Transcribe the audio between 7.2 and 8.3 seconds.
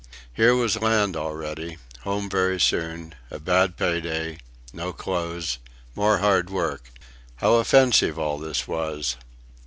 How offensive